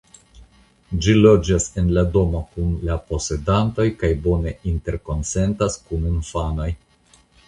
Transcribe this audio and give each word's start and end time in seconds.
Ĝi 1.05 1.13
loĝas 1.17 1.65
en 1.81 1.91
la 1.97 2.03
domo 2.15 2.39
kun 2.55 2.71
la 2.87 2.95
posedantoj 3.11 3.85
kaj 4.05 4.09
bone 4.23 4.55
interkonsentas 4.71 5.77
kun 5.91 6.09
infanoj. 6.13 6.67